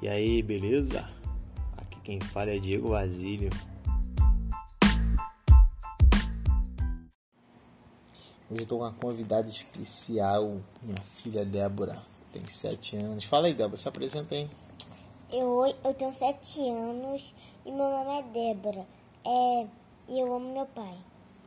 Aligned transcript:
E 0.00 0.06
aí, 0.06 0.40
beleza? 0.44 1.10
Aqui 1.76 2.00
quem 2.02 2.20
fala 2.20 2.52
é 2.52 2.58
Diego 2.60 2.90
Basílio. 2.90 3.50
Hoje 8.48 8.62
eu 8.62 8.66
tô 8.66 8.78
com 8.78 8.84
uma 8.84 8.92
convidada 8.92 9.48
especial, 9.48 10.60
minha 10.80 11.00
filha 11.16 11.44
Débora, 11.44 12.00
tem 12.32 12.46
7 12.46 12.96
anos. 12.96 13.24
Fala 13.24 13.48
aí, 13.48 13.54
Débora, 13.54 13.76
se 13.76 13.88
apresenta 13.88 14.36
aí. 14.36 14.48
Eu, 15.32 15.66
eu 15.82 15.92
tenho 15.94 16.14
7 16.14 16.60
anos 16.70 17.34
e 17.66 17.72
meu 17.72 17.90
nome 17.90 18.20
é 18.20 18.22
Débora. 18.22 18.86
É, 19.26 19.66
e 20.10 20.20
eu 20.20 20.32
amo 20.32 20.54
meu 20.54 20.66
pai. 20.66 20.96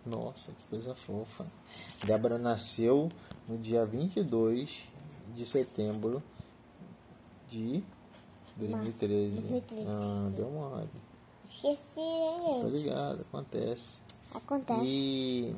Nossa, 0.06 0.52
que 0.52 0.66
coisa 0.66 0.94
fofa. 0.94 1.50
Débora 2.04 2.38
nasceu 2.38 3.08
no 3.48 3.58
dia 3.58 3.86
22 3.86 4.90
de 5.38 5.46
setembro 5.46 6.22
de 7.50 7.82
2013. 8.58 9.42
2013. 9.42 9.86
Ah, 9.88 10.30
deu 10.36 10.50
mole. 10.50 10.90
Esqueci, 11.48 11.80
hein, 12.00 12.62
Tô 12.62 12.70
gente? 12.70 12.72
ligado, 12.72 13.22
acontece. 13.22 13.98
Acontece. 14.34 14.82
E, 14.84 15.54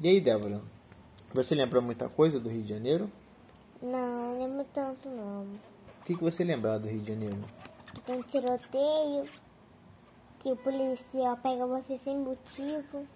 e 0.00 0.08
aí, 0.08 0.20
Débora? 0.20 0.60
Você 1.32 1.54
lembra 1.54 1.80
muita 1.80 2.08
coisa 2.08 2.40
do 2.40 2.48
Rio 2.48 2.62
de 2.62 2.68
Janeiro? 2.70 3.10
Não, 3.82 4.32
não 4.34 4.38
lembro 4.38 4.66
tanto 4.72 5.08
não. 5.08 5.42
O 5.42 6.04
que, 6.04 6.14
que 6.16 6.22
você 6.22 6.42
lembra 6.42 6.78
do 6.78 6.88
Rio 6.88 7.00
de 7.00 7.08
Janeiro? 7.08 7.38
Que 7.94 8.00
tem 8.00 8.22
tiroteio, 8.22 9.28
que 10.38 10.50
o 10.52 10.56
policial 10.56 11.36
pega 11.36 11.66
você 11.66 11.98
sem 11.98 12.18
motivo. 12.18 13.06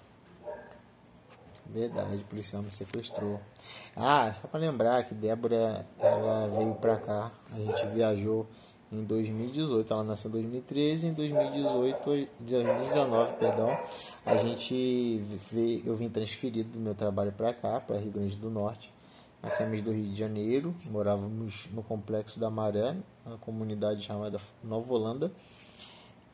Verdade, 1.66 2.16
o 2.16 2.24
policial 2.24 2.62
me 2.62 2.72
sequestrou. 2.72 3.40
Ah, 3.96 4.32
só 4.40 4.48
pra 4.48 4.58
lembrar 4.58 5.04
que 5.04 5.14
Débora 5.14 5.86
ela 5.98 6.48
veio 6.48 6.74
pra 6.74 6.96
cá, 6.98 7.32
a 7.52 7.56
gente 7.56 7.86
viajou 7.88 8.46
em 8.92 9.04
2018, 9.04 9.92
ela 9.92 10.02
nasceu 10.02 10.28
em 10.28 10.32
2013, 10.32 11.06
em 11.08 11.12
2018, 11.12 12.28
2019, 12.40 13.32
perdão, 13.34 13.78
a 14.26 14.36
gente 14.36 15.22
veio, 15.50 15.86
eu 15.86 15.96
vim 15.96 16.08
transferido 16.08 16.70
do 16.70 16.78
meu 16.80 16.94
trabalho 16.94 17.32
pra 17.32 17.54
cá, 17.54 17.80
para 17.80 17.98
Rio 17.98 18.10
Grande 18.10 18.36
do 18.36 18.50
Norte. 18.50 18.92
Nascemos 19.42 19.80
do 19.80 19.90
Rio 19.90 20.04
de 20.04 20.16
Janeiro, 20.16 20.74
morávamos 20.84 21.66
no 21.72 21.82
Complexo 21.82 22.38
da 22.38 22.50
Maré, 22.50 22.94
uma 23.24 23.38
comunidade 23.38 24.02
chamada 24.02 24.38
Nova 24.62 24.92
Holanda. 24.92 25.32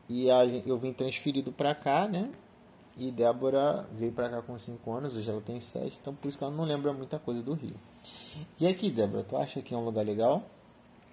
E 0.09 0.29
a 0.29 0.45
eu 0.45 0.77
vim 0.77 0.91
transferido 0.91 1.51
pra 1.51 1.73
cá, 1.73 2.07
né? 2.07 2.29
E 2.97 3.11
Débora 3.11 3.87
veio 3.93 4.11
pra 4.11 4.27
cá 4.29 4.41
com 4.41 4.57
5 4.57 4.91
anos, 4.91 5.15
hoje 5.15 5.29
ela 5.29 5.39
tem 5.39 5.61
7, 5.61 5.97
então 6.01 6.15
por 6.15 6.27
isso 6.27 6.37
que 6.37 6.43
ela 6.43 6.53
não 6.53 6.65
lembra 6.65 6.91
muita 6.91 7.19
coisa 7.19 7.41
do 7.41 7.53
Rio. 7.53 7.75
E 8.59 8.67
aqui, 8.67 8.89
Débora, 8.89 9.23
tu 9.23 9.37
acha 9.37 9.61
que 9.61 9.73
é 9.73 9.77
um 9.77 9.85
lugar 9.85 10.03
legal? 10.03 10.43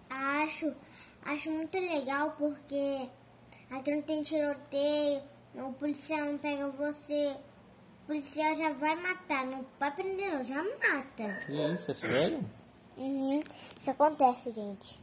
Acho, 0.08 0.72
acho 1.24 1.50
muito 1.50 1.78
legal 1.78 2.34
porque 2.38 3.08
aqui 3.70 3.94
não 3.94 4.02
tem 4.02 4.22
tiroteio, 4.22 5.22
o 5.54 5.72
policial 5.72 6.26
não 6.26 6.38
pega 6.38 6.68
você, 6.70 7.36
o 8.02 8.06
policial 8.06 8.54
já 8.54 8.72
vai 8.72 8.94
matar, 8.96 9.46
não 9.46 9.64
vai 9.78 9.94
prender 9.94 10.32
não, 10.32 10.44
já 10.44 10.62
mata. 10.62 11.40
Que 11.46 11.52
isso, 11.52 11.90
é 11.90 11.94
sério? 11.94 12.44
Uhum, 12.96 13.42
isso 13.80 13.90
acontece, 13.90 14.52
gente. 14.52 14.98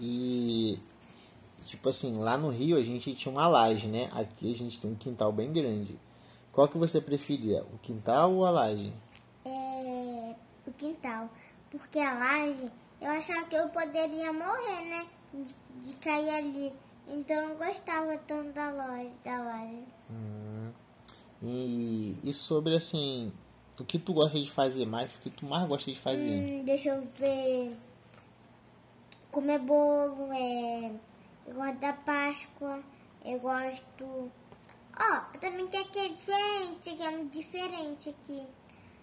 E, 0.00 0.78
tipo 1.64 1.88
assim, 1.88 2.18
lá 2.18 2.38
no 2.38 2.48
Rio 2.48 2.76
a 2.76 2.82
gente 2.82 3.14
tinha 3.14 3.32
uma 3.32 3.46
laje, 3.46 3.86
né? 3.86 4.08
Aqui 4.12 4.52
a 4.52 4.56
gente 4.56 4.80
tem 4.80 4.90
um 4.90 4.94
quintal 4.94 5.32
bem 5.32 5.52
grande. 5.52 5.98
Qual 6.50 6.68
que 6.68 6.78
você 6.78 7.00
preferia, 7.00 7.64
o 7.64 7.78
quintal 7.78 8.32
ou 8.32 8.44
a 8.44 8.50
laje? 8.50 8.92
É, 9.44 10.34
o 10.66 10.72
quintal, 10.72 11.30
porque 11.70 11.98
a 11.98 12.12
laje, 12.12 12.66
eu 13.02 13.10
achava 13.10 13.44
que 13.46 13.56
eu 13.56 13.68
poderia 13.68 14.32
morrer, 14.32 14.84
né, 14.84 15.06
de, 15.34 15.54
de 15.84 15.96
cair 15.96 16.30
ali. 16.30 16.72
Então 17.08 17.36
eu 17.36 17.48
não 17.48 17.56
gostava 17.56 18.16
tanto 18.28 18.52
da 18.52 18.70
loja, 18.70 19.10
da 19.24 19.42
laje. 19.42 19.84
Hum. 20.08 20.70
E, 21.42 22.16
e 22.22 22.32
sobre, 22.32 22.76
assim, 22.76 23.32
o 23.78 23.84
que 23.84 23.98
tu 23.98 24.12
gosta 24.12 24.40
de 24.40 24.48
fazer 24.50 24.86
mais, 24.86 25.14
o 25.16 25.20
que 25.20 25.30
tu 25.30 25.44
mais 25.44 25.66
gosta 25.66 25.90
de 25.90 25.98
fazer? 25.98 26.30
Hum, 26.30 26.64
deixa 26.64 26.90
eu 26.90 27.02
ver. 27.16 27.76
Comer 29.32 29.58
bolo, 29.58 30.32
é. 30.32 30.92
Eu 31.46 31.54
gosto 31.54 31.78
da 31.78 31.92
Páscoa. 31.92 32.80
Eu 33.24 33.40
gosto. 33.40 34.30
Ó, 34.96 35.20
eu 35.34 35.40
também 35.40 35.66
quero 35.66 35.88
que 35.88 35.98
é 35.98 36.08
diferente, 36.08 36.96
que 36.96 37.02
é 37.02 37.10
muito 37.10 37.32
diferente 37.32 38.10
aqui. 38.10 38.46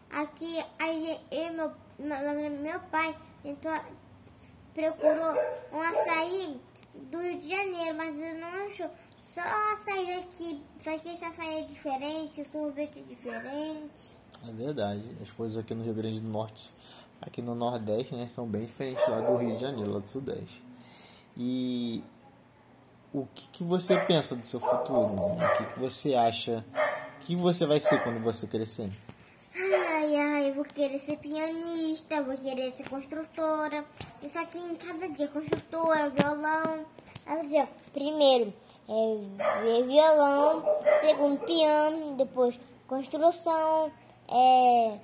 Aqui, 0.10 0.66
a 0.80 0.94
gente, 0.94 1.22
eu 1.32 1.54
meu, 1.54 1.74
meu, 2.00 2.52
meu 2.52 2.80
pai 2.92 3.16
tentou, 3.44 3.72
procurou 4.74 5.36
um 5.74 5.82
açaí 5.82 6.60
do 7.12 7.20
Rio 7.20 7.40
de 7.40 7.50
Janeiro, 7.50 7.98
mas 7.98 8.18
ele 8.18 8.40
não 8.40 8.68
achou. 8.68 8.90
Só 9.34 9.42
açaí 9.42 10.08
daqui. 10.08 10.64
Só 10.84 10.98
que 10.98 11.10
esse 11.10 11.24
açaí 11.24 11.60
é 11.60 11.62
diferente, 11.64 12.42
o 12.42 12.52
sorvete 12.52 13.00
é 13.00 13.04
diferente. 13.04 14.18
É 14.48 14.52
verdade, 14.52 15.04
as 15.22 15.32
coisas 15.32 15.58
aqui 15.58 15.74
no 15.74 15.84
Rio 15.84 15.94
Grande 15.94 16.20
do 16.20 16.28
Norte, 16.30 16.74
aqui 17.22 17.42
no 17.42 17.54
Nordeste, 17.54 18.16
né, 18.16 18.28
são 18.28 18.48
bem 18.48 18.66
diferentes 18.66 19.06
lá 19.08 19.20
do 19.20 19.36
Rio 19.36 19.56
de 19.56 19.62
Janeiro, 19.62 19.92
lá 19.92 20.00
do 20.00 20.10
Sudeste. 20.10 20.64
E 21.38 22.04
o 23.14 23.26
que, 23.34 23.48
que 23.50 23.64
você 23.64 23.98
pensa 24.00 24.36
do 24.36 24.46
seu 24.46 24.60
futuro? 24.60 25.10
mano? 25.10 25.46
O 25.46 25.58
que, 25.58 25.74
que 25.74 25.80
você 25.80 26.16
acha 26.16 26.66
que 27.22 27.36
você 27.36 27.66
vai 27.66 27.80
ser 27.80 28.02
quando 28.04 28.22
você 28.22 28.48
crescer? 28.48 28.92
Ai, 29.56 30.16
ai, 30.16 30.52
vou 30.52 30.64
querer 30.64 31.00
ser 31.00 31.18
pianista, 31.18 32.22
vou 32.22 32.38
querer 32.38 32.72
ser 32.74 32.88
construtora. 32.88 33.86
Isso 34.22 34.38
aqui 34.38 34.58
em 34.58 34.76
cada 34.76 35.08
dia, 35.10 35.28
construtora, 35.28 36.10
violão. 36.10 36.86
Assim, 37.26 37.62
ó, 37.62 37.68
primeiro 37.94 38.54
é 38.90 39.84
violão, 39.84 40.64
segundo 41.02 41.40
piano, 41.46 42.16
depois 42.18 42.60
construção, 42.88 43.92
é, 44.28 44.98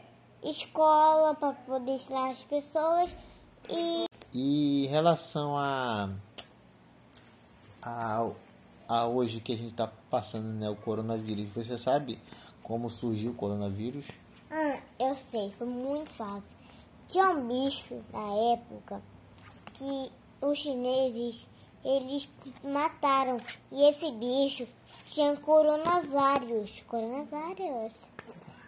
escola 0.43 1.35
para 1.35 1.53
poder 1.53 1.91
ensinar 1.91 2.31
as 2.31 2.39
pessoas 2.39 3.15
e 3.69 4.05
E 4.33 4.85
em 4.85 4.87
relação 4.87 5.55
a, 5.55 6.09
a, 7.79 8.27
a 8.87 9.07
hoje 9.07 9.39
que 9.39 9.53
a 9.53 9.57
gente 9.57 9.71
está 9.71 9.87
passando, 10.09 10.47
né, 10.47 10.67
o 10.67 10.75
coronavírus, 10.75 11.47
você 11.53 11.77
sabe 11.77 12.19
como 12.63 12.89
surgiu 12.89 13.31
o 13.31 13.35
coronavírus? 13.35 14.05
Eu 14.99 15.15
sei, 15.31 15.51
foi 15.57 15.67
muito 15.67 16.09
fácil. 16.13 16.43
Tinha 17.07 17.29
um 17.29 17.47
bicho 17.47 18.03
na 18.13 18.53
época 18.53 19.01
que 19.73 20.11
os 20.41 20.57
chineses 20.57 21.47
eles 21.83 22.27
mataram 22.63 23.37
e 23.71 23.89
esse 23.89 24.11
bicho 24.11 24.67
tinha 25.05 25.35
coronavírus, 25.37 26.81
coronavírus. 26.87 27.93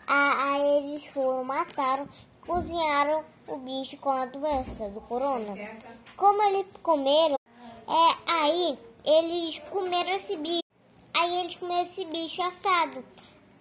Ah, 0.06 0.54
Aí 0.54 0.78
eles 0.78 1.06
foram, 1.08 1.44
mataram, 1.44 2.08
cozinharam 2.46 3.24
o 3.48 3.58
bicho 3.58 3.98
com 3.98 4.10
a 4.10 4.26
doença 4.26 4.90
do 4.90 5.02
corona. 5.02 5.54
Como 6.16 6.44
eles 6.44 6.68
comeram, 6.84 7.36
é, 7.88 8.32
aí 8.32 8.80
eles 9.04 9.60
comeram 9.72 10.12
esse 10.12 10.38
bicho. 10.38 10.62
Aí 11.14 11.40
eles 11.40 11.56
comeram 11.56 11.90
esse 11.90 12.06
bicho 12.06 12.42
assado. 12.44 13.04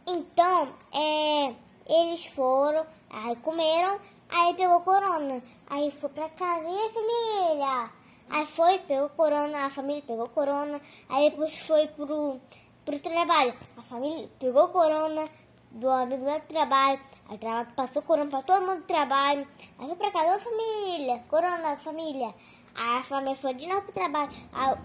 Então, 0.07 0.69
é, 0.93 1.55
eles 1.89 2.27
foram, 2.27 2.87
aí 3.11 3.37
comeram, 3.37 4.01
aí 4.29 4.55
pegou 4.55 4.81
corona. 4.81 5.43
Aí 5.69 5.91
foi 5.93 6.11
pra 6.11 6.29
casa, 6.29 6.65
e 6.65 6.67
aí, 6.67 6.91
família? 6.93 7.91
Aí 8.29 8.47
foi, 8.47 8.79
pegou 8.79 9.09
corona, 9.11 9.67
a 9.67 9.71
família 9.71 10.03
pegou 10.07 10.29
corona. 10.29 10.81
Aí 11.09 11.31
depois 11.31 11.57
foi 11.61 11.87
pro, 11.89 12.41
pro 12.85 12.99
trabalho. 12.99 13.55
A 13.77 13.83
família 13.83 14.29
pegou 14.39 14.69
corona 14.69 15.29
do 15.71 15.89
amigo 15.89 16.25
do 16.25 16.41
trabalho. 16.49 17.01
Aí 17.29 17.39
passou 17.75 18.03
corona 18.03 18.31
pra 18.31 18.43
todo 18.43 18.67
mundo 18.67 18.81
do 18.81 18.87
trabalho. 18.87 19.47
Aí 19.79 19.87
foi 19.87 19.97
pra 19.97 20.11
casa, 20.11 20.37
ô 20.37 20.41
família, 20.41 21.25
corona, 21.29 21.77
família. 21.77 22.35
Aí 22.79 22.99
a 22.99 23.03
família 23.05 23.37
foi 23.37 23.55
de 23.55 23.67
novo 23.67 23.83
pro 23.83 23.93
trabalho. 23.93 24.31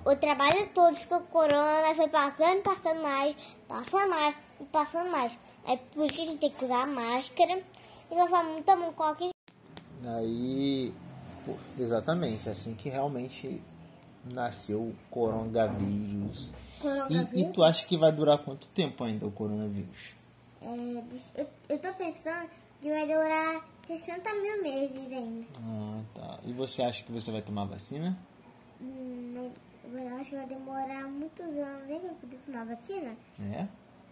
O 0.05 0.15
trabalho 0.15 0.69
todo 0.73 0.95
ficou 0.95 1.19
com 1.19 1.27
corona, 1.27 1.93
foi 1.95 2.07
passando, 2.07 2.61
passando 2.63 3.01
mais, 3.01 3.35
passando 3.67 4.09
mais 4.09 4.35
e 4.59 4.63
passando 4.65 5.11
mais. 5.11 5.37
É 5.67 5.75
por 5.75 6.05
isso 6.05 6.15
que 6.15 6.21
a 6.21 6.25
gente 6.25 6.39
tem 6.39 6.51
que 6.51 6.65
usar 6.65 6.87
máscara 6.87 7.61
e 8.09 8.15
lavar 8.15 8.43
muito 8.43 8.69
a 8.69 8.75
mão 8.75 8.93
com 8.93 9.03
álcool 9.03 9.31
Aí, 10.03 10.93
exatamente, 11.77 12.49
assim 12.49 12.73
que 12.73 12.89
realmente 12.89 13.61
nasceu 14.25 14.79
o 14.79 14.95
coronavírus. 15.09 16.51
gel. 16.81 17.07
E, 17.09 17.41
e 17.41 17.51
tu 17.51 17.63
acha 17.63 17.85
que 17.85 17.97
vai 17.97 18.11
durar 18.11 18.39
quanto 18.39 18.67
tempo 18.69 19.03
ainda 19.03 19.27
o 19.27 19.31
coronavírus? 19.31 20.15
É, 20.61 21.03
eu, 21.35 21.47
eu 21.69 21.79
tô 21.79 21.93
pensando 21.93 22.49
que 22.81 22.89
vai 22.89 23.05
durar 23.05 23.63
60 23.97 24.33
mil 24.33 24.63
meses 24.63 25.11
ainda. 25.11 25.47
Ah, 25.57 26.01
tá. 26.15 26.39
E 26.43 26.53
você 26.53 26.81
acha 26.81 27.03
que 27.03 27.11
você 27.11 27.31
vai 27.31 27.41
tomar 27.41 27.65
vacina? 27.65 28.17
Hum, 28.81 29.51
eu 29.93 30.17
acho 30.17 30.29
que 30.29 30.35
vai 30.35 30.47
demorar 30.47 31.07
muitos 31.07 31.45
anos 31.45 31.89
ainda 31.89 32.07
pra 32.07 32.15
poder 32.15 32.39
tomar 32.45 32.65
vacina. 32.65 33.15
É? 33.39 33.67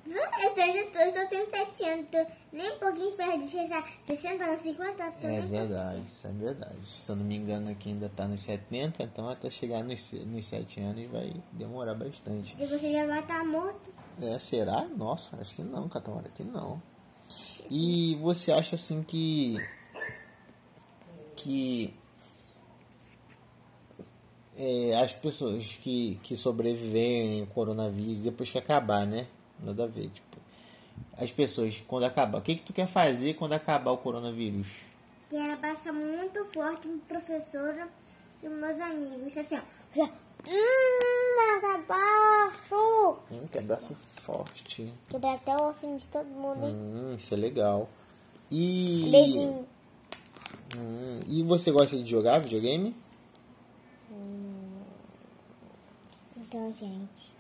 Eu 0.06 1.14
só 1.14 1.28
tenho 1.28 1.50
7 1.50 1.84
anos, 1.84 2.08
tô 2.10 2.26
nem 2.52 2.72
um 2.72 2.80
pouquinho 2.80 3.12
perto 3.12 3.40
de 3.40 3.48
60 3.48 4.44
anos, 4.44 4.62
50 4.64 5.04
anos. 5.04 5.24
É 5.24 5.42
verdade, 5.42 6.02
isso 6.02 6.28
é 6.28 6.32
verdade. 6.32 6.86
Se 6.86 7.12
eu 7.12 7.16
não 7.16 7.26
me 7.26 7.36
engano, 7.36 7.70
aqui 7.70 7.90
ainda 7.90 8.10
tá 8.10 8.28
nos 8.28 8.42
70, 8.42 9.04
então 9.04 9.30
até 9.30 9.50
chegar 9.50 9.84
nos, 9.84 10.12
nos 10.14 10.46
7 10.46 10.80
anos 10.80 11.12
vai 11.12 11.34
demorar 11.52 11.94
bastante. 11.94 12.56
E 12.58 12.66
você 12.66 12.92
já 12.92 13.06
vai 13.06 13.20
estar 13.20 13.40
tá 13.40 13.44
morto. 13.44 13.94
É, 14.22 14.40
será? 14.40 14.86
Nossa, 14.86 15.38
acho 15.40 15.56
que 15.56 15.62
não, 15.62 15.88
Catamara, 15.88 16.30
que 16.30 16.44
não. 16.44 16.82
E 17.70 18.16
você 18.22 18.52
acha 18.52 18.76
assim 18.76 19.04
que. 19.04 19.56
que. 21.36 21.94
É, 24.58 25.00
as 25.02 25.14
pessoas 25.14 25.66
que, 25.82 26.20
que 26.22 26.36
sobreviverem 26.36 27.42
ao 27.42 27.48
coronavírus 27.48 28.24
depois 28.24 28.50
que 28.50 28.58
acabar, 28.58 29.06
né? 29.06 29.28
Nada 29.60 29.86
a 29.86 29.88
ver, 29.88 30.10
tipo. 30.10 30.38
As 31.18 31.32
pessoas, 31.32 31.82
quando 31.88 32.04
acabar, 32.04 32.40
o 32.40 32.42
que, 32.42 32.56
que 32.56 32.64
tu 32.64 32.74
quer 32.74 32.88
fazer 32.88 33.36
quando 33.36 33.54
acabar 33.54 33.92
o 33.92 33.98
coronavírus? 33.98 34.68
Quero 35.30 35.58
passar 35.58 35.94
muito 35.94 36.44
forte 36.46 36.88
com 36.88 37.00
professora 37.00 37.88
e 38.42 38.48
meus 38.48 38.80
amigos. 38.80 39.38
Assim, 39.38 39.60
ó. 39.98 40.10
Hum! 40.48 41.00
Hum, 43.32 43.48
que 43.52 43.60
abraço 43.60 43.96
forte. 44.24 44.92
Quebrar 45.08 45.36
até 45.36 45.56
o 45.56 45.70
ossinho 45.70 45.98
de 45.98 46.08
todo 46.08 46.26
mundo, 46.26 46.66
hein? 46.66 46.74
Hum, 46.74 47.16
isso 47.16 47.34
é 47.34 47.38
legal. 47.38 47.88
E. 48.52 49.08
Beijinho. 49.12 49.68
Hum, 50.76 51.20
e 51.28 51.44
você 51.44 51.72
gosta 51.72 51.96
de 51.96 52.10
jogar 52.10 52.40
videogame? 52.40 52.96
Hum, 54.12 54.82
então, 56.38 56.74
gente, 56.74 57.34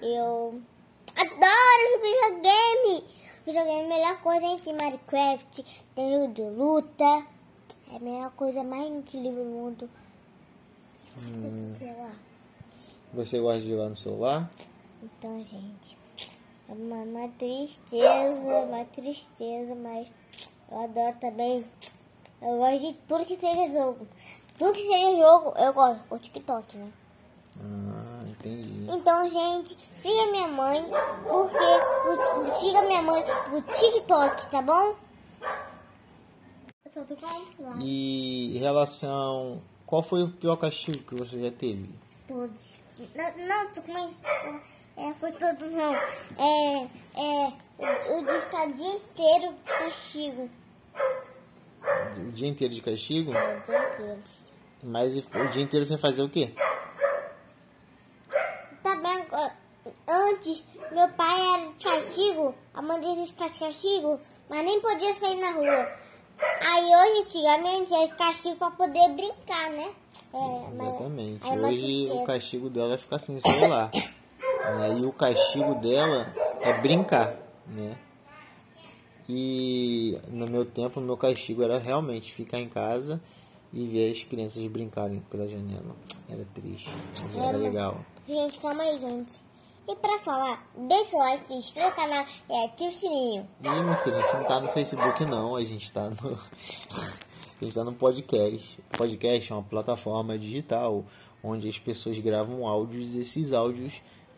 eu 0.00 0.60
adoro 1.14 2.02
videogame. 2.02 3.04
Videogame 3.44 3.80
é 3.80 3.84
a 3.84 3.88
melhor 3.88 4.22
coisa 4.22 4.46
entre 4.46 4.72
Minecraft, 4.72 5.84
tem 5.94 6.14
jogo 6.14 6.32
de 6.32 6.42
luta. 6.42 7.26
É 7.92 7.96
a 7.96 8.00
melhor 8.00 8.30
coisa 8.32 8.64
mais 8.64 8.90
incrível 8.90 9.44
do 9.44 9.50
mundo. 9.50 9.90
Hum. 11.18 11.74
Você 13.16 13.40
gosta 13.40 13.62
de 13.62 13.70
jogar 13.70 13.88
no 13.88 13.96
celular? 13.96 14.50
Então, 15.02 15.42
gente, 15.42 15.96
é 16.68 16.72
uma, 16.72 16.96
uma 16.96 17.28
tristeza, 17.30 18.58
uma 18.68 18.84
tristeza, 18.84 19.74
mas 19.74 20.12
eu 20.70 20.84
adoro 20.84 21.16
também. 21.18 21.64
Eu 22.42 22.58
gosto 22.58 22.78
de 22.80 22.92
tudo 23.08 23.24
que 23.24 23.36
seja 23.36 23.72
jogo. 23.72 24.06
Tudo 24.58 24.74
que 24.74 24.82
seja 24.82 25.16
jogo, 25.16 25.54
eu 25.56 25.72
gosto. 25.72 26.02
O 26.10 26.18
TikTok, 26.18 26.76
né? 26.76 26.92
Ah, 27.58 28.22
entendi. 28.28 28.86
Então, 28.86 29.26
gente, 29.30 29.78
siga 30.02 30.30
minha 30.30 30.48
mãe, 30.48 30.84
porque 31.26 32.54
siga 32.60 32.82
minha 32.82 33.00
mãe 33.00 33.24
no 33.50 33.62
TikTok, 33.62 34.50
tá 34.50 34.60
bom? 34.60 34.94
E 37.80 38.58
em 38.58 38.58
relação. 38.58 39.62
Qual 39.86 40.02
foi 40.02 40.22
o 40.22 40.28
pior 40.28 40.56
castigo 40.56 40.98
que 40.98 41.14
você 41.14 41.40
já 41.40 41.50
teve? 41.50 41.88
Todos. 42.28 42.85
Não, 43.14 43.46
não 43.46 44.12
com 44.14 44.60
é, 44.96 45.12
foi 45.14 45.32
todos 45.32 45.72
não. 45.72 45.94
É, 45.94 46.88
é, 47.14 47.52
o, 47.78 48.18
o 48.18 48.24
de 48.24 48.40
ficar 48.40 48.68
o 48.68 48.72
dia 48.72 48.94
inteiro 48.94 49.52
de 49.54 49.62
castigo. 49.62 50.50
O 52.16 52.32
dia 52.32 52.48
inteiro 52.48 52.74
de 52.74 52.80
castigo? 52.80 53.34
É, 53.34 53.56
o 53.56 53.60
dia 53.60 53.88
inteiro. 53.88 54.22
Mas 54.82 55.16
o 55.16 55.48
dia 55.50 55.62
inteiro 55.62 55.84
sem 55.84 55.98
fazer 55.98 56.22
o 56.22 56.28
quê? 56.28 56.54
Antes, 60.08 60.64
meu 60.92 61.08
pai 61.10 61.40
era 61.40 61.72
de 61.72 61.84
castigo, 61.84 62.54
a 62.74 62.82
mãe 62.82 63.00
dele 63.00 63.26
de 63.26 63.32
castigo, 63.32 64.20
mas 64.48 64.64
nem 64.64 64.80
podia 64.80 65.14
sair 65.14 65.36
na 65.36 65.50
rua. 65.50 66.05
Aí 66.60 66.84
hoje, 66.84 67.20
antigamente, 67.22 67.94
é 67.94 68.08
castigo 68.08 68.56
para 68.56 68.70
poder 68.72 69.08
brincar, 69.14 69.70
né? 69.70 69.90
É, 70.34 70.72
Exatamente. 70.72 71.40
Mas, 71.40 71.62
hoje 71.62 72.10
o 72.12 72.24
castigo 72.24 72.68
dela 72.70 72.94
é 72.94 72.98
ficar 72.98 73.18
sem 73.18 73.40
celular. 73.40 73.90
né? 73.92 74.98
E 74.98 75.04
o 75.06 75.12
castigo 75.12 75.74
dela 75.76 76.34
é 76.60 76.72
brincar, 76.80 77.36
né? 77.66 77.96
E 79.28 80.18
no 80.28 80.46
meu 80.46 80.64
tempo, 80.64 81.00
o 81.00 81.02
meu 81.02 81.16
castigo 81.16 81.62
era 81.62 81.78
realmente 81.78 82.32
ficar 82.32 82.60
em 82.60 82.68
casa 82.68 83.20
e 83.72 83.86
ver 83.86 84.12
as 84.12 84.22
crianças 84.22 84.64
brincarem 84.68 85.20
pela 85.30 85.48
janela. 85.48 85.96
Era 86.28 86.44
triste, 86.54 86.88
mas 87.34 87.34
era 87.44 87.56
legal. 87.56 87.98
Gente, 88.28 88.58
calma 88.60 88.82
aí, 88.84 88.98
gente. 88.98 89.32
E 89.88 89.94
pra 89.94 90.18
falar, 90.18 90.66
deixa 90.76 91.14
o 91.14 91.18
like, 91.20 91.46
se 91.46 91.54
inscreva 91.54 91.90
no 91.90 91.94
canal 91.94 92.26
e 92.50 92.64
ative 92.64 92.90
o 92.90 92.92
sininho. 92.92 93.48
Ih, 93.62 93.82
meu 93.84 93.94
filho, 93.94 94.16
a 94.16 94.20
gente 94.22 94.34
não 94.34 94.44
tá 94.44 94.60
no 94.60 94.68
Facebook 94.68 95.24
não, 95.26 95.54
a 95.54 95.64
gente 95.64 95.92
tá 95.92 96.10
no. 96.10 96.32
a 97.60 97.64
gente 97.64 97.74
tá 97.74 97.84
no 97.84 97.92
podcast. 97.92 98.82
Podcast 98.98 99.52
é 99.52 99.54
uma 99.54 99.62
plataforma 99.62 100.36
digital 100.36 101.04
onde 101.40 101.68
as 101.68 101.78
pessoas 101.78 102.18
gravam 102.18 102.66
áudios 102.66 103.14
e 103.14 103.20
esses 103.20 103.52
áudios 103.52 103.92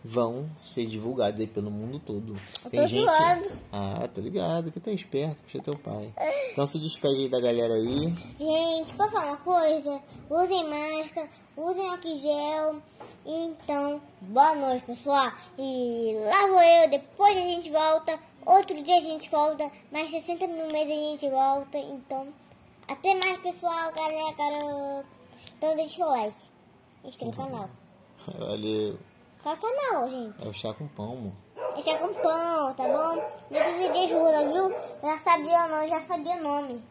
vão 0.05 0.49
ser 0.56 0.87
divulgados 0.87 1.41
aí 1.41 1.47
pelo 1.47 1.71
mundo 1.71 1.99
todo. 1.99 2.37
Eu 2.65 2.71
Tem 2.71 2.87
gente. 2.87 3.05
Zoando. 3.05 3.50
Ah, 3.73 4.09
tô 4.12 4.21
ligado, 4.21 4.71
que 4.71 4.91
é 4.91 4.93
esperto, 4.93 5.37
puxa 5.43 5.62
teu 5.62 5.79
pai. 5.79 6.12
Então 6.53 6.67
se 6.67 6.79
despede 6.79 7.15
aí 7.15 7.29
da 7.29 7.41
galera 7.41 7.75
aí. 7.75 8.12
Gente, 8.39 8.95
pra 8.95 9.09
falar 9.09 9.27
uma 9.27 9.37
coisa, 9.39 10.00
usem 10.31 10.69
máscara, 10.69 11.29
usem 11.56 11.89
álcool 11.89 12.19
gel. 12.19 12.83
Então, 13.27 14.00
boa 14.23 14.55
noite, 14.55 14.87
pessoal. 14.87 15.33
E 15.59 16.17
lá 16.25 16.47
vou 16.47 16.62
eu, 16.62 16.91
depois 16.91 17.37
a 17.37 17.41
gente 17.41 17.71
volta. 17.71 18.19
Outro 18.47 18.83
dia 18.83 18.97
a 18.97 19.00
gente 19.00 19.29
volta, 19.29 19.71
mais 19.93 20.11
60 20.11 20.47
minutos 20.47 20.75
a 20.75 20.79
gente 20.79 21.29
volta. 21.29 21.77
Então, 21.77 22.29
até 22.87 23.15
mais, 23.15 23.39
pessoal, 23.41 23.93
galera. 23.93 25.05
Então 25.59 25.77
deixa 25.77 26.03
o 26.03 26.09
like. 26.09 26.43
Inscreva 27.05 27.31
no 27.31 27.37
canal. 27.37 27.71
Valeu. 28.39 28.99
Qual 29.43 29.55
é 29.55 29.58
o 29.58 29.61
canal, 29.61 30.08
gente? 30.11 30.46
É 30.46 30.49
o 30.49 30.52
chá 30.52 30.75
com 30.75 30.88
pão, 30.88 31.12
amor. 31.12 31.32
É 31.76 31.82
chá 31.82 31.99
com 31.99 32.12
pão, 32.14 32.75
tá 32.75 32.85
bom? 32.85 33.23
Não 33.50 33.61
precisa 33.61 33.93
de 33.93 33.99
ajuda, 33.99 34.52
viu? 34.52 34.70
Eu 34.70 35.08
já 35.08 35.19
sabia 35.19 35.64
o 35.64 35.69
nome, 35.69 35.88
já 35.88 36.00
sabia 36.02 36.35
o 36.35 36.43
nome. 36.43 36.85